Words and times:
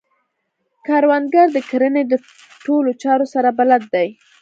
کروندګر 0.85 1.47
د 1.53 1.57
کرنې 1.69 2.03
د 2.07 2.13
ټولو 2.65 2.91
چارو 3.03 3.25
سره 3.33 3.49
بلد 3.59 3.83
دی 3.93 4.07